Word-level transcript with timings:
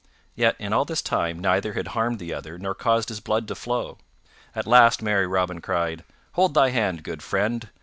Yet 0.33 0.55
in 0.57 0.73
all 0.73 0.83
this 0.83 1.03
time 1.03 1.37
neither 1.37 1.73
had 1.73 1.89
harmed 1.89 2.17
the 2.17 2.33
other 2.33 2.57
nor 2.57 2.73
caused 2.73 3.09
his 3.09 3.19
blood 3.19 3.47
to 3.49 3.53
flow. 3.53 3.99
At 4.55 4.65
last 4.65 5.03
merry 5.03 5.27
Robin 5.27 5.61
cried, 5.61 6.03
"Hold 6.31 6.55
thy 6.55 6.71
hand, 6.71 7.03
good 7.03 7.21
friend!" 7.21 7.69